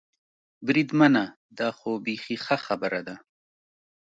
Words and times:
بریدمنه، 0.65 1.23
دا 1.57 1.67
خو 1.77 1.89
بېخي 2.05 2.37
ښه 2.45 2.57
خبره 2.65 3.01
ده. 3.07 3.15